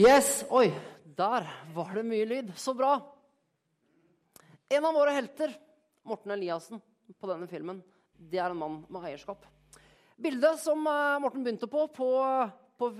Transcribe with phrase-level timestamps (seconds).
[0.00, 0.70] Yes, Oi,
[1.04, 1.44] der
[1.74, 2.46] var det mye lyd.
[2.56, 2.94] Så bra.
[4.72, 5.52] En av våre helter,
[6.08, 6.80] Morten Eliassen,
[7.20, 7.82] på denne filmen,
[8.16, 9.44] det er en mann med eierskap.
[10.16, 12.08] Bildet som eh, Morten begynte på på,
[12.80, 12.90] på,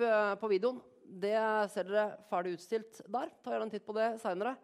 [0.42, 0.82] på videoen,
[1.24, 1.38] det
[1.72, 3.32] ser dere ferdig utstilt der.
[3.40, 4.58] Ta gjerne en titt på det seinere.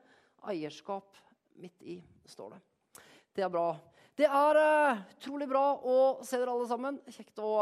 [0.52, 1.16] Eierskap
[1.62, 2.64] midt i, står det.
[3.32, 3.70] Det er bra.
[4.12, 7.00] Det er uh, utrolig bra å se dere alle sammen.
[7.08, 7.56] Kjekt å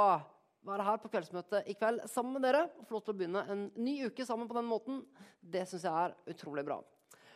[0.65, 2.65] være her på kveldsmøtet i kveld sammen med dere.
[2.79, 5.03] og Få lov til å begynne en ny uke sammen på den måten.
[5.41, 6.81] Det syns jeg er utrolig bra.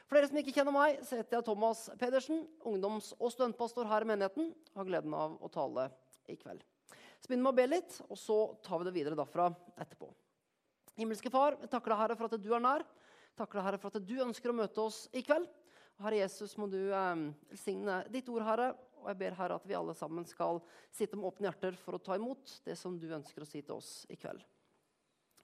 [0.09, 2.47] For dere som ikke kjenner meg, så heter jeg Thomas Pedersen.
[2.69, 4.55] Ungdoms- og studentpastor her i menigheten.
[4.77, 5.91] Har gleden av å tale
[6.29, 6.65] i kveld.
[7.19, 10.09] Så begynner vi å be litt, og så tar vi det videre derfra etterpå.
[10.99, 12.87] Himmelske Far, jeg takker deg, Herre, for at du er nær.
[13.39, 15.47] Takker deg, Herre, for at du ønsker å møte oss i kveld.
[15.99, 19.95] Herre Jesus, må du eh, ditt ord, Herre, og jeg ber Herre at vi alle
[19.97, 20.61] sammen skal
[20.95, 23.79] sitte med åpne hjerter for å ta imot det som du ønsker å si til
[23.79, 24.43] oss i kveld.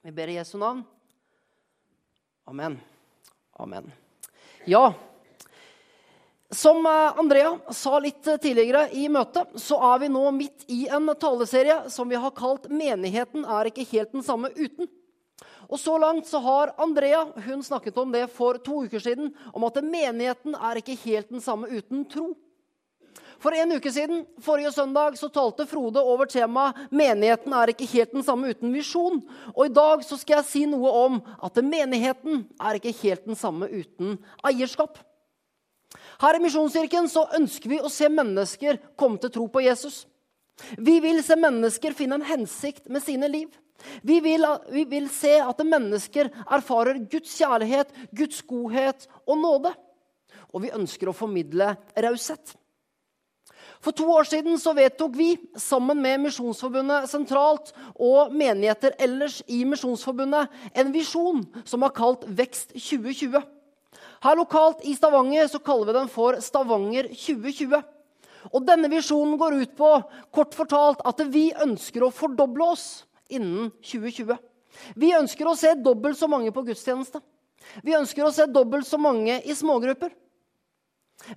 [0.05, 0.83] Vi ber i Jesu navn.
[2.45, 2.77] Amen.
[3.57, 3.89] Amen.
[4.69, 4.93] Ja,
[6.49, 11.09] som eh, Andrea sa litt tidligere i møtet, så er vi nå midt i en
[11.19, 14.87] taleserie som vi har kalt 'Menigheten er ikke helt den samme uten'.
[15.67, 19.63] Og Så langt så har Andrea hun snakket om det for to uker siden, om
[19.63, 22.35] at menigheten er ikke helt den samme uten tro.
[23.39, 28.11] For en uke siden, forrige søndag, så talte Frode over temaet 'Menigheten er ikke helt
[28.11, 29.21] den samme uten visjon'.
[29.55, 33.35] Og i dag så skal jeg si noe om at menigheten er ikke helt den
[33.35, 34.97] samme uten eierskap.
[36.21, 40.05] Her i Misjonskirken så ønsker vi å se mennesker komme til tro på Jesus.
[40.77, 43.49] Vi vil se mennesker finne en hensikt med sine liv.
[44.01, 49.73] Vi vil, vi vil se at mennesker erfarer Guds kjærlighet, Guds godhet og nåde.
[50.55, 52.55] Og vi ønsker å formidle raushet.
[53.85, 57.69] For to år siden så vedtok vi, sammen med Misjonsforbundet sentralt
[58.01, 63.43] og menigheter ellers i Misjonsforbundet, en visjon som er kalt Vekst 2020.
[64.25, 67.77] Her lokalt i Stavanger så kaller vi den for Stavanger 2020.
[68.49, 69.91] Og Denne visjonen går ut på
[70.33, 74.33] kort fortalt, at vi ønsker å fordoble oss innen 2020.
[74.97, 77.21] Vi ønsker å se dobbelt så mange på gudstjeneste.
[77.85, 80.09] Vi ønsker å se dobbelt så mange i smågrupper.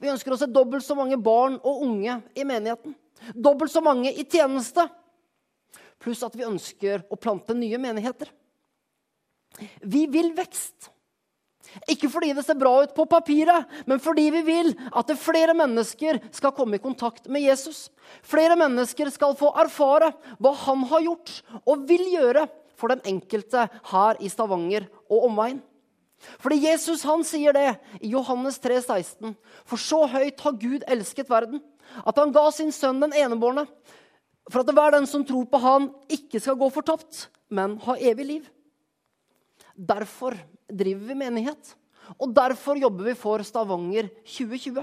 [0.00, 2.96] Vi ønsker å se dobbelt så mange barn og unge i menigheten.
[3.34, 4.84] Dobbelt så mange i tjeneste.
[5.98, 8.30] Pluss at vi ønsker å plante nye menigheter.
[9.82, 10.90] Vi vil vekst.
[11.90, 16.20] Ikke fordi det ser bra ut på papiret, men fordi vi vil at flere mennesker
[16.32, 17.88] skal komme i kontakt med Jesus.
[18.24, 21.34] Flere mennesker skal få erfare hva han har gjort
[21.64, 22.46] og vil gjøre
[22.78, 25.60] for den enkelte her i Stavanger og omegn.
[26.42, 27.68] Fordi Jesus han sier det
[28.02, 29.34] i Johannes 3, 16.
[29.68, 31.62] For så høyt har Gud elsket verden,
[32.04, 33.66] at han ga sin sønn den enebårne,
[34.48, 38.26] for at hver den som tror på han, ikke skal gå fortapt, men ha evig
[38.26, 38.46] liv.
[39.76, 40.36] Derfor
[40.68, 41.74] driver vi menighet,
[42.16, 44.82] og derfor jobber vi for Stavanger 2020.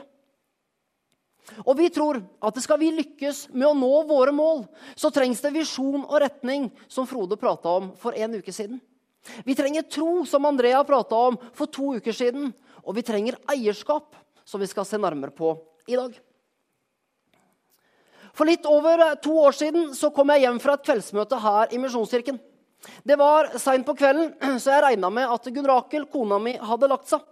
[1.66, 4.63] Og vi tror at skal vi lykkes med å nå våre mål,
[4.97, 8.79] så trengs det visjon og retning, som Frode prata om for en uke siden.
[9.46, 12.52] Vi trenger tro, som Andrea prata om for to uker siden.
[12.86, 14.16] Og vi trenger eierskap,
[14.46, 15.56] som vi skal se nærmere på
[15.90, 16.13] i dag.
[18.35, 21.80] For litt over to år siden så kom jeg hjem fra et kveldsmøte her i
[21.80, 22.38] Misjonskirken.
[23.08, 26.91] Det var seint på kvelden, så jeg regna med at Gunn Rakel, kona mi, hadde
[26.91, 27.24] lagt seg.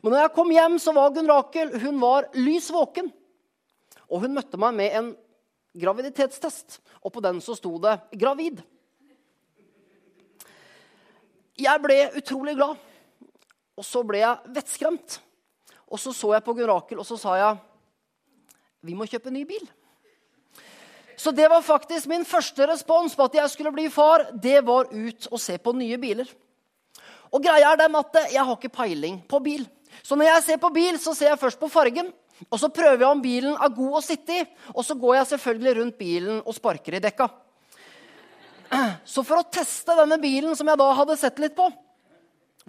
[0.00, 3.10] Men når jeg kom hjem, så var Gunn Rakel hun var lys våken.
[4.10, 5.12] Og hun møtte meg med en
[5.78, 8.64] graviditetstest, og på den så sto det 'gravid'.
[11.60, 12.78] Jeg ble utrolig glad.
[13.76, 15.18] Og så ble jeg vettskremt.
[15.90, 17.58] Og så så jeg på Gunn Rakel, og så sa jeg
[18.80, 19.64] vi må kjøpe ny bil.
[21.20, 24.30] Så det var faktisk min første respons på at jeg skulle bli far.
[24.32, 26.30] Det var ut og se på nye biler.
[27.28, 29.66] Og greia er den at jeg har ikke peiling på bil.
[30.00, 32.08] Så når jeg ser på bil, så ser jeg først på fargen.
[32.48, 34.46] Og så prøver jeg om bilen er god å sitte i.
[34.72, 37.28] Og så går jeg selvfølgelig rundt bilen og sparker i dekka.
[39.04, 41.66] Så for å teste denne bilen, som jeg da hadde sett litt på,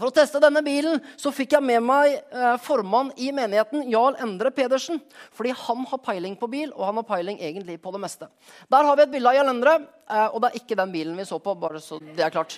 [0.02, 4.16] for å teste denne bilen så fikk jeg med meg eh, formann i menigheten, Jarl
[4.24, 5.02] Endre Pedersen.
[5.36, 8.30] Fordi han har peiling på bil, og han har peiling egentlig på det meste.
[8.72, 9.76] Der har vi et bilde av Jarl Endre,
[10.08, 11.54] eh, og det er ikke den bilen vi så på.
[11.60, 12.58] bare så det er klart.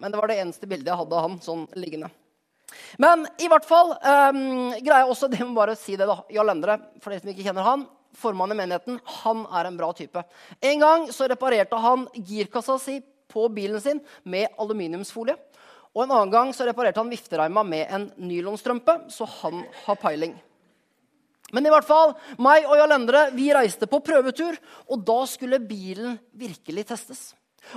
[0.00, 2.08] Men det var det eneste bildet jeg hadde av han sånn liggende.
[3.02, 4.40] Men i hvert fall eh,
[4.78, 6.20] greier jeg også det med bare å si det, da.
[6.32, 7.84] Jarl Endre, for dere som ikke kjenner han,
[8.16, 10.22] formann i menigheten, han er en bra type.
[10.60, 15.36] En gang så reparerte han girkassa si på bilen sin med aluminiumsfolie.
[15.94, 20.36] Og en annen gang så reparerte han viftereima med en nylonstrømpe, så han har peiling.
[21.50, 24.54] Men i hvert fall, meg og Jarl Endre vi reiste på prøvetur,
[24.86, 27.22] og da skulle bilen virkelig testes.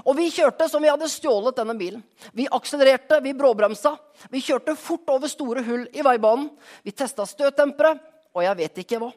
[0.05, 2.03] Og vi kjørte som vi hadde stjålet denne bilen.
[2.37, 3.95] Vi akselererte, vi bråbremsa.
[4.31, 6.51] Vi kjørte fort over store hull i veibanen.
[6.85, 7.97] Vi testa støtdempere,
[8.33, 9.11] og jeg vet ikke hva.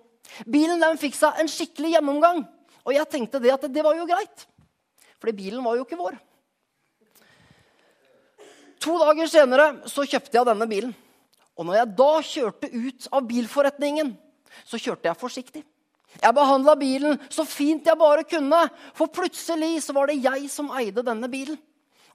[0.46, 2.44] Bilen den fikk seg en skikkelig gjennomgang,
[2.86, 4.46] og jeg tenkte det at det var jo greit.
[5.20, 6.18] Fordi bilen var jo ikke vår.
[8.84, 10.92] To dager senere så kjøpte jeg denne bilen.
[11.56, 14.12] Og når jeg da kjørte ut av bilforretningen,
[14.68, 15.62] så kjørte jeg forsiktig.
[16.16, 18.60] Jeg behandla bilen så fint jeg bare kunne,
[18.96, 21.58] for plutselig så var det jeg som eide denne bilen.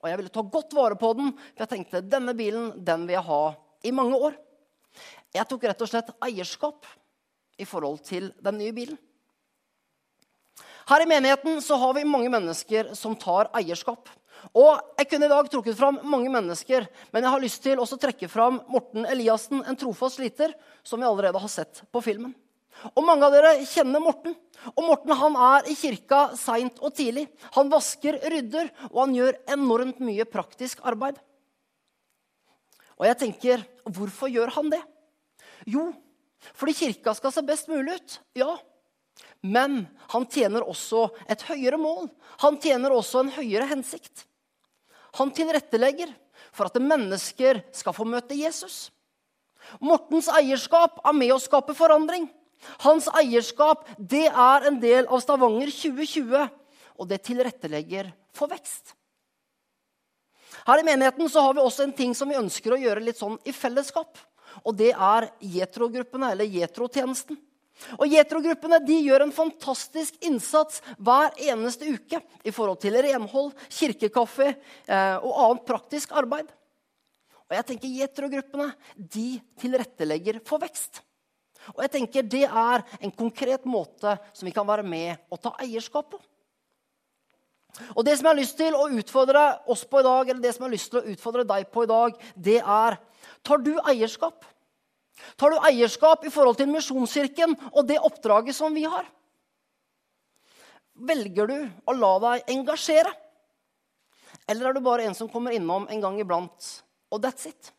[0.01, 3.17] Og jeg ville ta godt vare på den, for jeg tenkte denne bilen den vil
[3.17, 3.43] jeg ha
[3.85, 4.37] i mange år.
[5.35, 6.87] Jeg tok rett og slett eierskap
[7.59, 8.99] i forhold til den nye bilen.
[10.89, 14.09] Her i menigheten så har vi mange mennesker som tar eierskap.
[14.57, 17.85] Og Jeg kunne i dag trukket fram mange mennesker, men jeg har lyst til å
[17.85, 20.53] trekke fram Morten Eliassen, en trofast sliter,
[20.83, 22.33] som vi allerede har sett på filmen.
[22.95, 24.35] Og Mange av dere kjenner Morten.
[24.73, 27.27] Og Morten han er i kirka seint og tidlig.
[27.57, 31.19] Han vasker, rydder, og han gjør enormt mye praktisk arbeid.
[32.97, 34.81] Og jeg tenker, hvorfor gjør han det?
[35.69, 35.89] Jo,
[36.57, 38.17] fordi kirka skal se best mulig ut.
[38.37, 38.55] Ja.
[39.41, 42.09] Men han tjener også et høyere mål.
[42.43, 44.25] Han tjener også en høyere hensikt.
[45.17, 46.13] Han tilrettelegger
[46.55, 48.89] for at mennesker skal få møte Jesus.
[49.81, 52.27] Mortens eierskap er med å skape forandring.
[52.85, 56.49] Hans eierskap det er en del av Stavanger 2020,
[57.01, 58.93] og det tilrettelegger for vekst.
[60.67, 63.17] Her i menigheten så har vi også en ting som vi ønsker å gjøre litt
[63.17, 64.19] sånn i fellesskap.
[64.63, 67.39] Og det er Jetro-gruppene, eller Jetro-tjenesten.
[67.97, 75.15] Og Jetro-gruppene gjør en fantastisk innsats hver eneste uke i forhold til renhold, kirkekaffe eh,
[75.17, 76.51] og annet praktisk arbeid.
[77.49, 78.69] Og jeg tenker Jetro-gruppene
[79.59, 81.01] tilrettelegger for vekst.
[81.75, 85.53] Og jeg tenker Det er en konkret måte som vi kan være med og ta
[85.61, 86.21] eierskap på.
[87.95, 90.53] Og Det som jeg har lyst til å utfordre oss på i dag, eller det
[90.55, 92.99] som jeg har lyst til å utfordre deg på i dag, det er
[93.45, 94.45] Tar du eierskap?
[95.37, 99.05] Tar du eierskap i forhold til Misjonskirken og det oppdraget som vi har?
[100.93, 101.57] Velger du
[101.89, 103.11] å la deg engasjere?
[104.49, 106.67] Eller er du bare en som kommer innom en gang iblant,
[107.09, 107.71] og that's it?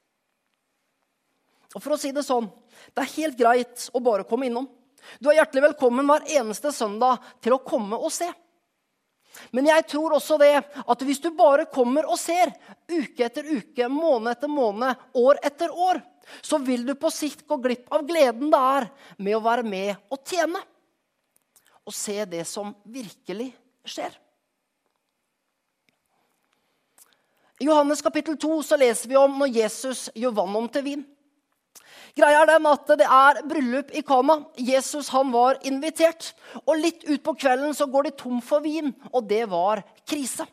[1.73, 2.49] Og for å si det sånn
[2.93, 4.67] det er helt greit å bare komme innom.
[5.23, 8.29] Du er hjertelig velkommen hver eneste søndag til å komme og se.
[9.51, 12.53] Men jeg tror også det at hvis du bare kommer og ser
[12.91, 16.03] uke etter uke, måned etter måned, år etter år,
[16.41, 18.89] så vil du på sikt gå glipp av gleden det er
[19.19, 20.61] med å være med og tjene.
[21.83, 23.51] Og se det som virkelig
[23.89, 24.15] skjer.
[27.63, 31.03] I Johannes kapittel 2 så leser vi om når Jesus gjør vann om til vin.
[32.17, 34.43] Greia er den at Det er bryllup i Kana.
[34.57, 36.33] Jesus han var invitert.
[36.67, 40.47] Og Litt utpå kvelden så går de tom for vin, og det var krise.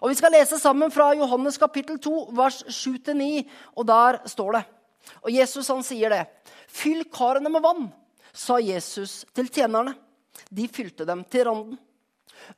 [0.00, 3.44] Og Vi skal lese sammen fra Johannes kapittel 2, vers 7-9,
[3.76, 4.64] og der står det.
[5.24, 6.24] Og Jesus han sier det.
[6.70, 7.88] Fyll karene med vann,
[8.32, 9.96] sa Jesus til tjenerne.
[10.48, 11.78] De fylte dem til randen.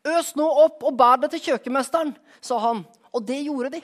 [0.06, 2.12] Øs nå opp og bær det til kjøkkenmesteren,
[2.44, 2.84] sa han.
[3.12, 3.80] Og det gjorde de.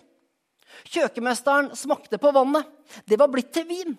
[0.92, 2.68] Kjøkkenmesteren smakte på vannet.
[3.08, 3.96] Det var blitt til vin.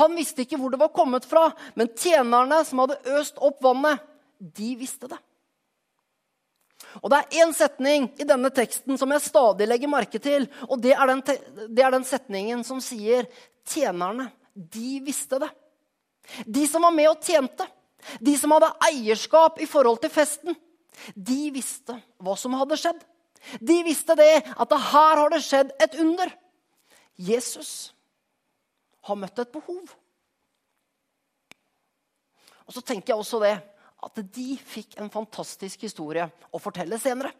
[0.00, 4.02] Han visste ikke hvor det var kommet fra, men tjenerne som hadde øst opp vannet,
[4.38, 5.18] de visste det.
[7.02, 10.48] Og Det er én setning i denne teksten som jeg stadig legger merke til.
[10.68, 11.22] og Det er den,
[11.68, 13.26] det er den setningen som sier
[13.66, 15.50] tjenerne, de visste det.
[16.46, 17.66] De som var med og tjente,
[18.20, 20.56] de som hadde eierskap i forhold til festen,
[21.14, 23.02] de visste hva som hadde skjedd.
[23.60, 26.32] De visste det, at her har det skjedd et under.
[27.16, 27.92] Jesus
[29.06, 29.94] har møtt et behov.
[32.66, 33.54] Og så tenker jeg også det
[34.06, 37.32] at de fikk en fantastisk historie å fortelle senere.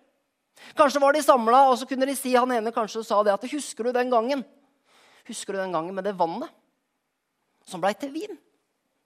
[0.77, 3.45] Kanskje var de samla, og så kunne de si han ene kanskje sa det at
[3.51, 4.41] Husker du den gangen
[5.27, 6.49] Husker du den gangen med det vannet
[7.67, 8.39] som blei til vin?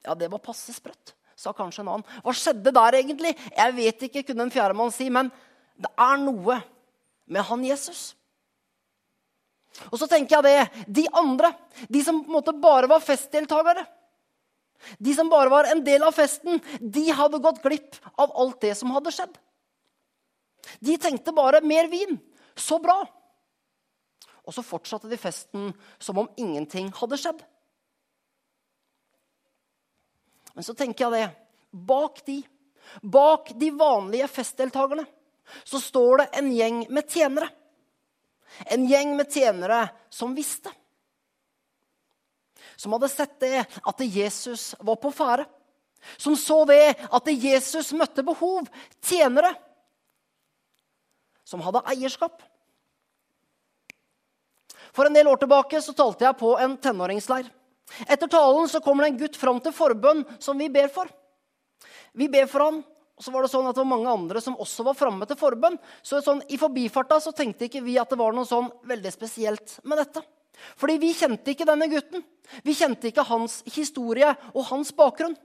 [0.04, 2.04] Ja, det var passe sprøtt, sa kanskje en annen.
[2.20, 3.32] Hva skjedde der egentlig?
[3.56, 5.06] Jeg vet ikke, kunne en fjerdemann si.
[5.12, 5.30] Men
[5.80, 6.58] det er noe
[7.24, 8.10] med han Jesus.
[9.90, 11.52] Og så tenker jeg det, De andre,
[11.88, 13.86] de som på en måte bare var festdeltakere,
[14.98, 18.74] de som bare var en del av festen, de hadde gått glipp av alt det
[18.78, 19.34] som hadde skjedd.
[20.80, 22.18] De tenkte bare 'mer vin'.
[22.56, 23.06] Så bra.
[24.44, 27.42] Og så fortsatte de festen som om ingenting hadde skjedd.
[30.54, 31.36] Men så tenker jeg det.
[31.70, 32.42] Bak de,
[33.02, 35.06] bak de vanlige festdeltakerne,
[35.64, 37.48] så står det en gjeng med tjenere.
[38.66, 40.72] En gjeng med tjenere som visste.
[42.76, 45.46] Som hadde sett det at Jesus var på ferde.
[46.16, 48.68] Som så det at Jesus møtte behov.
[49.04, 49.54] Tjenere.
[51.50, 52.42] som hadde eierskap.
[54.94, 57.48] For en del år tilbake så talte jeg på en tenåringsleir.
[58.06, 61.10] Etter talen så kommer det en gutt fram til forbønn som vi ber for.
[62.14, 62.80] Vi ber for han,
[63.20, 65.36] og så var det sånn at det var mange andre som også var framme til
[65.36, 65.74] forbønn.
[66.00, 69.74] Så sånn, i forbifarta så tenkte ikke vi at det var noe sånn veldig spesielt
[69.84, 70.22] med dette.
[70.80, 72.24] Fordi vi kjente ikke denne gutten.
[72.64, 75.36] Vi kjente ikke hans historie og hans bakgrunn.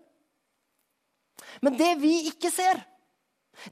[1.59, 2.79] Men det vi ikke ser,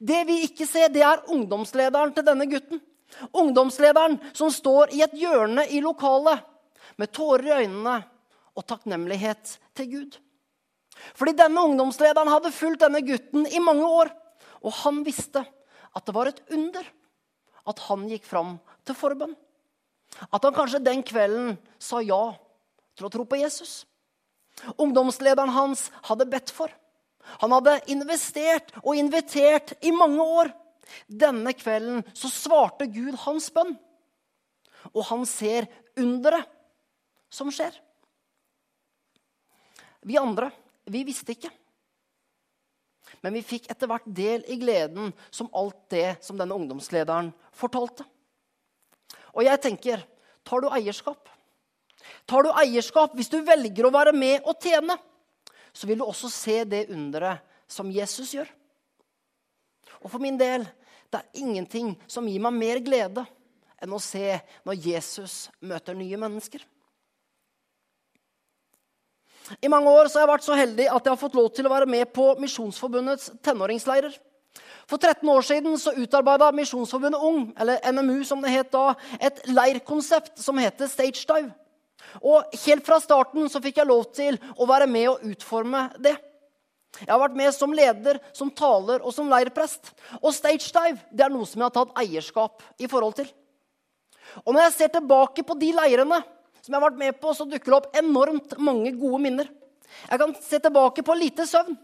[0.03, 2.83] det vi ikke ser, det er ungdomslederen til denne gutten.
[3.31, 6.43] Ungdomslederen som står i et hjørne i lokalet
[6.99, 8.01] med tårer i øynene
[8.51, 10.22] og takknemlighet til Gud.
[11.17, 14.11] Fordi denne ungdomslederen hadde fulgt denne gutten i mange år.
[14.63, 15.43] Og han visste
[15.93, 16.85] at det var et under
[17.69, 18.57] at han gikk fram
[18.87, 19.35] til forbønn.
[20.29, 22.33] At han kanskje den kvelden sa ja
[22.97, 23.83] til å tro på Jesus.
[24.77, 26.71] Ungdomslederen hans hadde bedt for.
[27.41, 30.51] Han hadde investert og invitert i mange år.
[31.07, 33.73] Denne kvelden så svarte Gud hans bønn.
[34.91, 36.49] Og han ser underet
[37.33, 37.73] som skjer.
[40.03, 40.51] Vi andre,
[40.85, 41.51] vi visste ikke.
[43.23, 48.05] Men vi fikk etter hvert del i gleden som alt det som denne ungdomslederen fortalte.
[49.33, 50.03] Og jeg tenker
[50.43, 51.29] tar du eierskap?
[52.27, 54.97] Tar du eierskap hvis du velger å være med og tjene?
[55.73, 58.49] Så vil du også se det underet som Jesus gjør.
[60.03, 60.65] Og for min del
[61.13, 63.23] det er ingenting som gir meg mer glede
[63.83, 66.63] enn å se når Jesus møter nye mennesker.
[69.61, 71.73] I mange år har jeg vært så heldig at jeg har fått lov til å
[71.73, 74.15] være med på Misjonsforbundets tenåringsleirer.
[74.89, 79.39] For 13 år siden så utarbeida Misjonsforbundet Ung, eller NMU som det het da, et
[79.47, 81.53] leirkonsept som heter Stage Dive.
[82.21, 86.17] Og helt fra starten så fikk jeg lov til å være med og utforme det.
[86.99, 89.93] Jeg har vært med som leder, som taler og som leirprest.
[90.19, 93.31] Og Stage Dive det er noe som jeg har tatt eierskap i forhold til.
[94.43, 96.21] Og når jeg ser tilbake på de leirene
[96.63, 99.49] som jeg har vært med på, så dukker det opp enormt mange gode minner.
[100.07, 101.75] Jeg kan se tilbake på lite søvn,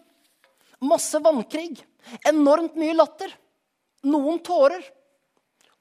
[0.88, 1.82] masse vannkrig,
[2.30, 3.34] enormt mye latter,
[4.08, 4.86] noen tårer,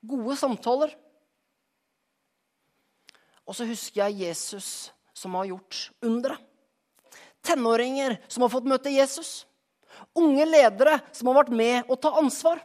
[0.02, 0.90] gode samtaler.
[3.46, 6.42] Og så husker jeg Jesus som har gjort underet.
[7.46, 9.46] Tenåringer som har fått møte Jesus.
[10.18, 12.58] Unge ledere som har vært med å ta ansvar.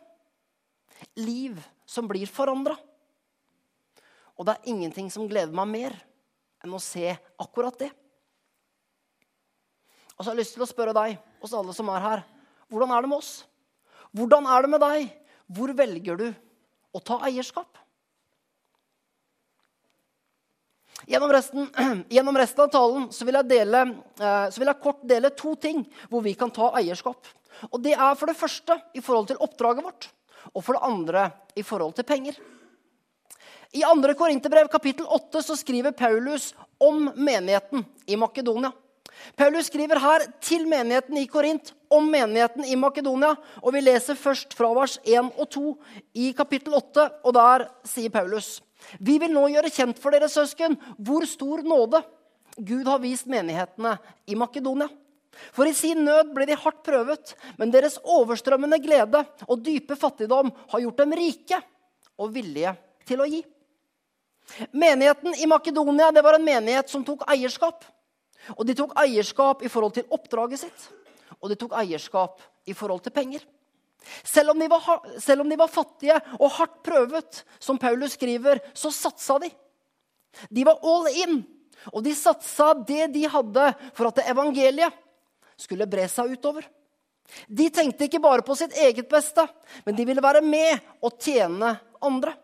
[1.16, 2.74] Liv som blir forandra.
[4.34, 5.96] Og det er ingenting som gleder meg mer
[6.64, 7.92] enn å se akkurat det.
[10.14, 12.24] Og så har jeg lyst til å spørre deg, oss alle som er her,
[12.72, 13.34] hvordan er det med oss?
[14.14, 15.08] Hvordan er det med deg?
[15.54, 16.28] Hvor velger du
[16.94, 17.80] å ta eierskap?
[21.10, 21.68] Gjennom resten,
[22.16, 23.84] gjennom resten, av talen så vil, dele,
[24.16, 27.28] eh, så vil, jeg kort dele to ting hvor vi kan ta eierskap.
[27.72, 30.10] Og Det er for det første i forhold til oppdraget vårt,
[30.54, 31.26] og for det andre
[31.60, 32.40] i forhold til penger.
[33.74, 34.14] I 2.
[34.14, 38.70] Korinterbrev kapittel 8 så skriver Paulus om menigheten i Makedonia.
[39.36, 43.32] Paulus skriver her til menigheten i Korint om menigheten i Makedonia.
[43.64, 45.64] Og vi leser først fra vers 1 og 2
[46.22, 48.60] i kapittel 8, og der sier Paulus.:
[49.00, 52.04] Vi vil nå gjøre kjent for dere, søsken, hvor stor nåde
[52.58, 53.96] Gud har vist menighetene
[54.30, 54.90] i Makedonia.
[55.50, 60.54] For i sin nød ble de hardt prøvet, men deres overstrømmende glede og dype fattigdom
[60.70, 61.58] har gjort dem rike
[62.22, 62.76] og villige
[63.10, 63.42] til å gi.
[64.72, 67.86] Menigheten i Makedonia det var en menighet som tok eierskap.
[68.58, 70.88] Og de tok eierskap i forhold til oppdraget sitt,
[71.40, 73.46] og de tok eierskap i forhold til penger.
[74.24, 78.92] Selv om, var, selv om de var, fattige og hardt prøvet, som Paulus skriver, så
[78.92, 79.50] satsa de.
[80.52, 81.40] De var all in,
[81.94, 85.00] og de satsa det de hadde for at evangeliet
[85.60, 86.68] skulle bre seg utover.
[87.48, 89.46] De tenkte ikke bare på sitt eget beste,
[89.86, 91.72] men de ville være med og tjene
[92.04, 92.36] andre.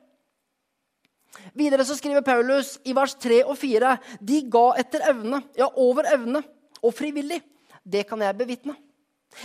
[1.54, 6.08] Videre så skriver Paulus i vers 3 og 4.: De ga etter evne, ja, over
[6.14, 6.44] evne,
[6.82, 7.42] og frivillig.
[7.84, 8.76] Det kan jeg bevitne.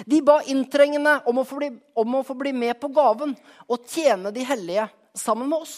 [0.08, 3.34] De ba inntrengende om å, bli, om å få bli med på gaven
[3.68, 4.86] og tjene de hellige
[5.16, 5.74] sammen med oss.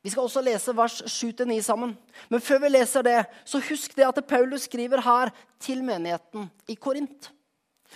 [0.00, 1.92] Vi skal også lese vers 7-9 sammen.
[2.32, 6.76] Men før vi leser det, så husk det at Paulus skriver her til menigheten i
[6.80, 7.30] Korint.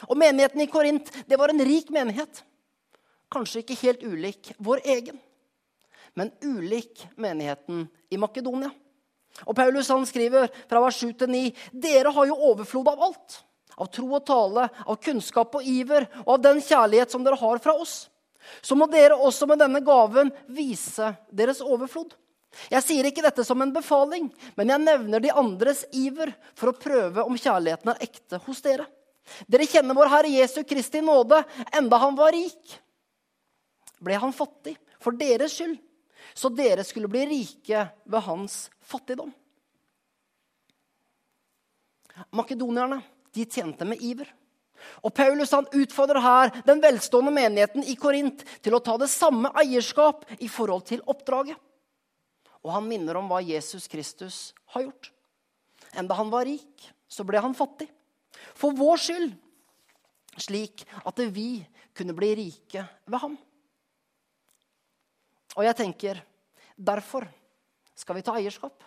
[0.09, 2.43] Og menigheten i Korint det var en rik menighet.
[3.33, 5.19] Kanskje ikke helt ulik vår egen
[6.15, 8.71] men ulik menigheten i Makedonia.
[9.45, 11.43] Og Paulus han skriver fra vers 7 til 9.:
[11.73, 13.39] Dere har jo overflod av alt.
[13.75, 17.59] Av tro og tale, av kunnskap og iver, og av den kjærlighet som dere har
[17.59, 18.05] fra oss.
[18.63, 22.13] Så må dere også med denne gaven vise deres overflod.
[22.71, 26.79] Jeg sier ikke dette som en befaling, men jeg nevner de andres iver for å
[26.79, 28.87] prøve om kjærligheten er ekte hos dere.
[29.51, 31.41] Dere kjenner vår Herre Jesu Kristi nåde,
[31.75, 32.79] enda han var rik
[34.05, 35.77] ble han fattig for deres skyld,
[36.35, 39.33] så dere skulle bli rike ved hans fattigdom.
[42.31, 43.03] Makedonierne
[43.35, 44.29] de tjente med iver.
[45.07, 49.51] Og Paulus han utfordrer her den velstående menigheten i Korint til å ta det samme
[49.59, 51.57] eierskap i forhold til oppdraget.
[52.65, 54.39] Og han minner om hva Jesus Kristus
[54.73, 55.11] har gjort.
[55.95, 57.89] Enda han var rik, så ble han fattig.
[58.57, 59.35] For vår skyld,
[60.41, 61.63] slik at vi
[61.95, 63.37] kunne bli rike ved ham.
[65.55, 66.21] Og jeg tenker
[66.75, 67.27] derfor
[67.95, 68.83] skal vi ta eierskap.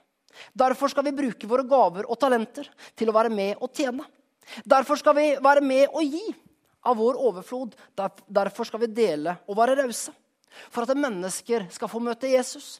[0.53, 4.05] Derfor skal vi bruke våre gaver og talenter til å være med og tjene.
[4.63, 6.23] Derfor skal vi være med og gi
[6.87, 7.75] av vår overflod.
[7.95, 10.13] Derfor skal vi dele og være rause.
[10.71, 12.77] For at mennesker skal få møte Jesus.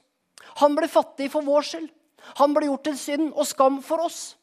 [0.62, 1.90] Han ble fattig for vår skyld.
[2.40, 4.36] Han ble gjort til synd og skam for oss.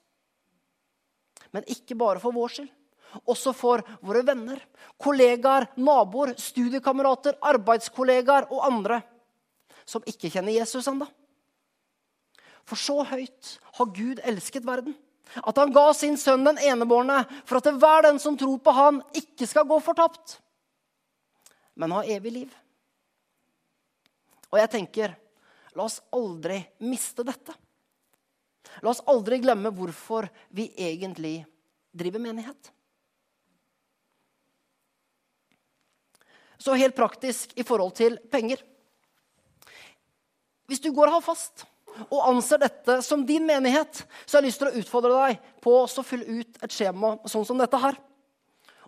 [1.54, 2.72] Men ikke bare for vår skyld.
[3.30, 4.58] Også for våre venner,
[4.98, 8.98] kollegaer, naboer, studiekamerater, arbeidskollegaer og andre
[9.88, 11.06] som ikke kjenner Jesus ennå.
[12.64, 14.94] For så høyt har Gud elsket verden,
[15.40, 19.02] at han ga sin sønn den enebårne, for at hver den som tror på han,
[19.16, 20.38] ikke skal gå fortapt,
[21.76, 22.54] men ha evig liv.
[24.52, 25.16] Og jeg tenker,
[25.74, 27.56] la oss aldri miste dette.
[28.82, 31.40] La oss aldri glemme hvorfor vi egentlig
[31.94, 32.70] driver menighet.
[36.58, 38.62] Så helt praktisk i forhold til penger.
[40.68, 41.66] Hvis du går og fast
[42.08, 45.76] og anser dette som din menighet, så har jeg lyst til å utfordre deg på
[45.84, 47.98] å fylle ut et skjema sånn som dette her.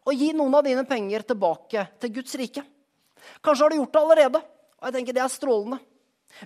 [0.06, 2.64] Og gi noen av dine penger tilbake til Guds rike.
[3.42, 4.40] Kanskje har du gjort det allerede,
[4.78, 5.78] og jeg tenker det er strålende.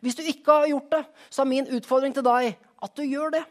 [0.05, 1.01] Hvis du ikke har gjort det,
[1.33, 3.43] så er min utfordring til deg at du gjør det.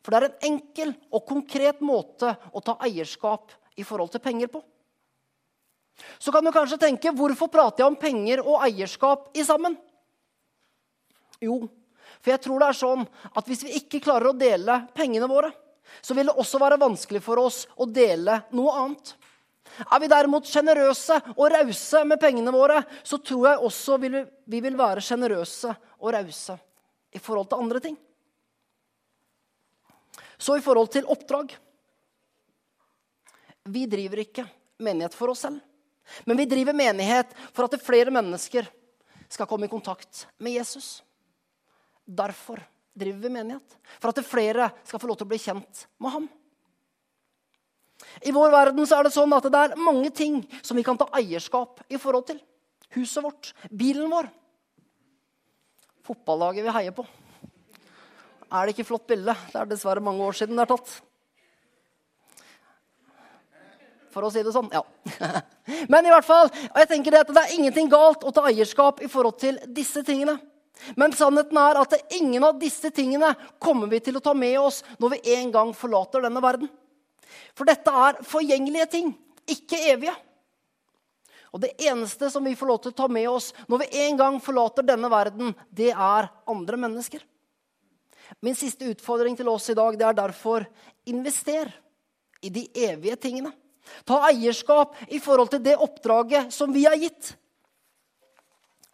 [0.00, 4.50] For det er en enkel og konkret måte å ta eierskap i forhold til penger
[4.52, 4.62] på.
[6.20, 9.76] Så kan du kanskje tenke hvorfor prater jeg om penger og eierskap i sammen?
[11.40, 11.62] Jo,
[12.20, 15.50] for jeg tror det er sånn at hvis vi ikke klarer å dele pengene våre,
[16.00, 19.14] så vil det også være vanskelig for oss å dele noe annet.
[19.86, 24.78] Er vi derimot sjenerøse og rause med pengene våre, så tror jeg også vi vil
[24.78, 26.56] være sjenerøse og rause
[27.14, 27.96] i forhold til andre ting.
[30.40, 31.52] Så i forhold til oppdrag
[33.68, 34.46] Vi driver ikke
[34.80, 35.60] menighet for oss selv.
[36.24, 38.66] Men vi driver menighet for at flere mennesker
[39.30, 41.02] skal komme i kontakt med Jesus.
[42.10, 42.62] Derfor
[42.96, 43.78] driver vi menighet.
[44.02, 46.28] For at flere skal få lov til å bli kjent med ham.
[48.26, 50.98] I vår verden så er det sånn at det er mange ting som vi kan
[50.98, 52.40] ta eierskap i forhold til.
[52.96, 54.26] Huset vårt, bilen vår,
[56.08, 57.04] fotballaget vi heier på
[58.50, 59.34] er det ikke flott bilde.
[59.52, 60.92] Det er dessverre mange år siden det er tatt.
[64.10, 64.70] For å si det sånn.
[64.74, 64.82] Ja.
[65.92, 69.02] Men i hvert fall, jeg tenker det at det er ingenting galt å ta eierskap
[69.06, 70.34] i forhold til disse tingene.
[70.96, 74.82] Men sannheten er at ingen av disse tingene kommer vi til å ta med oss
[74.98, 76.70] når vi en gang forlater denne verden.
[77.54, 79.12] For dette er forgjengelige ting,
[79.50, 80.14] ikke evige.
[81.50, 84.18] Og det eneste som vi får lov til å ta med oss når vi en
[84.20, 87.24] gang forlater denne verden, det er andre mennesker.
[88.38, 90.66] Min siste utfordring til oss i dag det er derfor
[91.10, 91.72] invester
[92.46, 93.50] i de evige tingene.
[94.06, 97.34] Ta eierskap i forhold til det oppdraget som vi har gitt.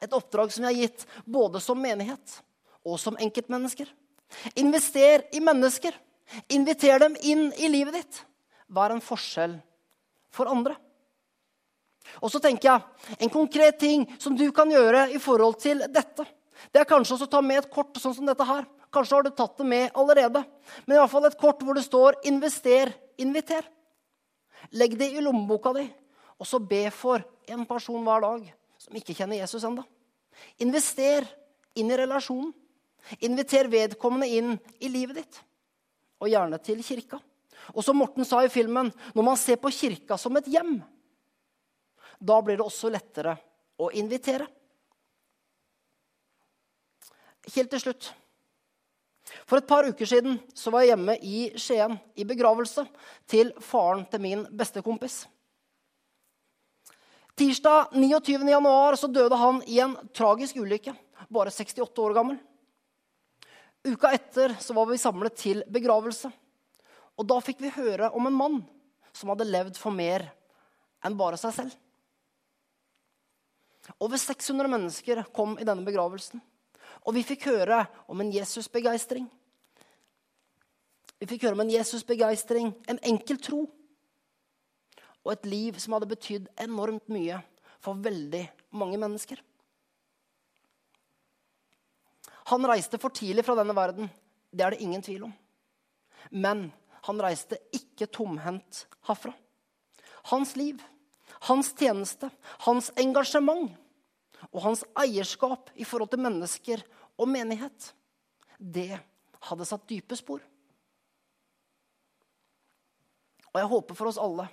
[0.03, 2.41] Et oppdrag som vi har gitt både som menighet
[2.87, 3.89] og som enkeltmennesker.
[4.55, 5.95] Invester i mennesker.
[6.53, 8.19] Inviter dem inn i livet ditt.
[8.67, 9.57] Vær en forskjell
[10.35, 10.75] for andre.
[12.23, 12.83] Og så tenker jeg,
[13.19, 16.27] En konkret ting som du kan gjøre i forhold til dette,
[16.73, 18.65] det er kanskje også å ta med et kort sånn som dette her.
[18.93, 20.45] Kanskje har du tatt det med allerede.
[20.87, 23.67] Men i hvert fall et kort hvor det står 'invester, inviter'.
[24.73, 25.85] Legg det i lommeboka di,
[26.39, 28.55] og så be for en person hver dag
[28.87, 29.85] som ikke kjenner Jesus ennå.
[30.63, 31.27] Invester
[31.77, 32.53] inn i relasjonen.
[33.23, 35.37] Inviter vedkommende inn i livet ditt,
[36.19, 37.21] og gjerne til kirka.
[37.71, 40.81] Og som Morten sa i filmen, når man ser på kirka som et hjem,
[42.19, 43.37] da blir det også lettere
[43.79, 44.49] å invitere.
[47.55, 48.11] Helt til slutt
[49.47, 50.39] for et par uker siden
[50.73, 52.87] var jeg hjemme i Skien i begravelse
[53.31, 55.25] til faren til min bestekompis.
[57.37, 58.49] Tirsdag 29.
[58.49, 60.95] januar så døde han i en tragisk ulykke,
[61.29, 62.39] bare 68 år gammel.
[63.85, 66.31] Uka etter så var vi samlet til begravelse.
[67.21, 68.57] Og da fikk vi høre om en mann
[69.13, 70.25] som hadde levd for mer
[71.05, 71.77] enn bare seg selv.
[74.01, 76.41] Over 600 mennesker kom i denne begravelsen.
[77.05, 79.29] Og vi fikk høre om en Jesusbegeistring.
[81.21, 83.67] Vi fikk høre om en Jesusbegeistring, en enkel tro.
[85.27, 87.41] Og et liv som hadde betydd enormt mye
[87.83, 88.45] for veldig
[88.79, 89.41] mange mennesker.
[92.47, 94.07] Han reiste for tidlig fra denne verden.
[94.55, 95.33] Det er det ingen tvil om.
[96.31, 96.69] Men
[97.09, 99.33] han reiste ikke tomhendt herfra.
[100.31, 100.79] Hans liv,
[101.51, 102.31] hans tjeneste,
[102.67, 103.75] hans engasjement
[104.53, 106.83] og hans eierskap i forhold til mennesker
[107.19, 107.91] og menighet,
[108.59, 108.93] det
[109.49, 110.43] hadde satt dype spor.
[113.53, 114.47] Og jeg håper for oss alle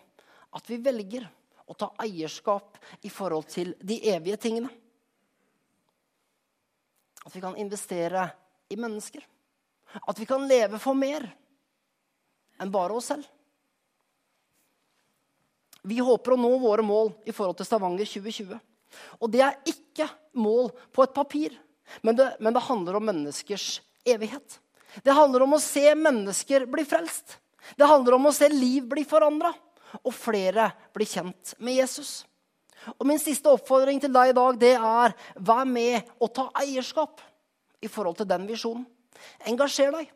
[0.54, 1.26] at vi velger
[1.66, 4.70] å ta eierskap i forhold til de evige tingene.
[7.24, 8.28] At vi kan investere
[8.70, 9.24] i mennesker.
[10.02, 11.26] At vi kan leve for mer
[12.62, 13.28] enn bare oss selv.
[15.84, 18.60] Vi håper å nå våre mål i forhold til Stavanger 2020.
[19.20, 20.08] Og det er ikke
[20.40, 21.56] mål på et papir,
[22.06, 24.60] men det, men det handler om menneskers evighet.
[25.04, 27.40] Det handler om å se mennesker bli frelst.
[27.76, 29.54] Det handler om å se liv bli forandra,
[30.02, 32.24] og flere blir kjent med Jesus.
[32.98, 37.22] Og Min siste oppfordring til deg i dag det er vær med og ta eierskap
[37.84, 38.86] i forhold til den visjonen.
[39.48, 40.12] Engasjer deg.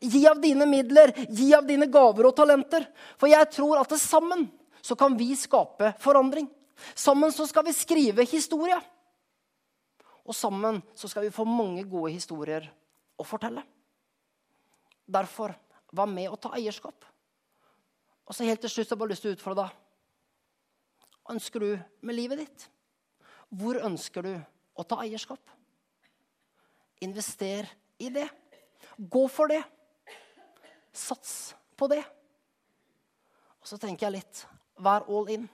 [0.00, 2.86] Gi av dine midler, gi av dine gaver og talenter.
[3.18, 4.46] For jeg tror at sammen
[4.82, 6.48] så kan vi skape forandring.
[6.94, 8.78] Sammen så skal vi skrive historie.
[10.22, 12.68] Og sammen så skal vi få mange gode historier
[13.18, 13.64] å fortelle.
[15.06, 15.54] Derfor
[15.92, 16.94] vær med og ta eierskap.
[18.26, 19.78] Og så helt til slutt så har jeg bare lyst til å utfordre deg.
[21.22, 21.70] Hva ønsker du
[22.06, 22.68] med livet ditt?
[23.52, 25.42] Hvor ønsker du å ta eierskap?
[27.02, 27.68] Invester
[28.02, 28.28] i det.
[28.96, 29.62] Gå for det.
[30.92, 32.02] Sats på det.
[33.62, 34.46] Og så tenker jeg litt
[34.82, 35.44] Vær all in.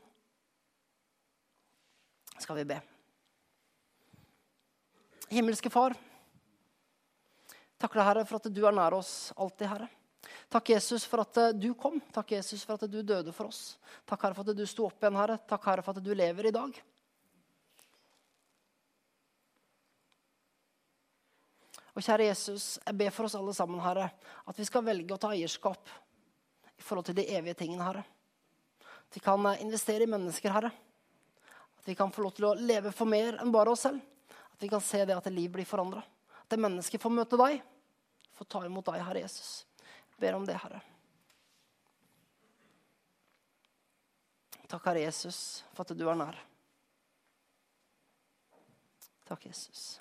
[2.39, 2.79] Skal vi be.
[5.29, 5.97] Himmelske Far.
[7.79, 9.89] Takker deg, Herre, for at du er nær oss alltid, Herre.
[10.49, 12.01] Takk, Jesus, for at eh, du kom.
[12.13, 13.77] Takk, Jesus, for at du døde for oss.
[14.09, 15.37] Takk, Herre, for at du sto opp igjen, Herre.
[15.45, 16.79] Takk, Herre, for at du lever i dag.
[21.93, 24.09] Og kjære Jesus, jeg ber for oss alle sammen, Herre,
[24.49, 25.93] at vi skal velge å ta eierskap
[26.79, 28.07] i forhold til de evige tingene, Herre.
[28.81, 30.73] At vi kan eh, investere i mennesker, Herre.
[31.77, 34.01] At vi kan få lov til å leve for mer enn bare oss selv.
[34.49, 36.01] At vi kan se det at liv blir forandra.
[36.41, 37.61] At det mennesket får møte deg,
[38.33, 39.68] får ta imot deg, Herre Jesus.
[40.19, 40.81] Ber om det, Herre.
[44.69, 46.37] Takk, Herre Jesus, for at du er nær.
[49.29, 50.01] Takk, Jesus.